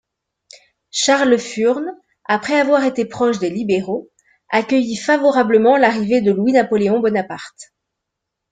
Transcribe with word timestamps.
Charles 0.89 1.37
Furne, 1.37 1.95
après 2.25 2.59
avoir 2.59 2.85
été 2.85 3.05
proche 3.05 3.37
des 3.37 3.51
libéraux, 3.51 4.09
accueillit 4.49 4.95
favorablement 4.97 5.77
l'arrivée 5.77 6.21
de 6.21 6.31
Louis-Napoléon 6.31 6.99
Bonaparte. 7.01 7.71